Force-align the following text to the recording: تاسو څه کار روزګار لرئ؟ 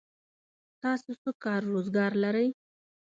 تاسو 0.81 1.11
څه 1.21 1.29
کار 1.43 1.61
روزګار 1.73 2.11
لرئ؟ 2.23 2.47